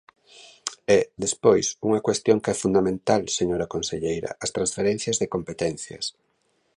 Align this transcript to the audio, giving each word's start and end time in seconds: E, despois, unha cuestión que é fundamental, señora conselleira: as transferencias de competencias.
E, 0.97 0.99
despois, 1.23 1.65
unha 1.87 2.03
cuestión 2.07 2.41
que 2.43 2.51
é 2.55 2.61
fundamental, 2.63 3.21
señora 3.39 3.71
conselleira: 3.75 4.29
as 4.43 4.53
transferencias 4.55 5.19
de 5.21 5.31
competencias. 5.35 6.05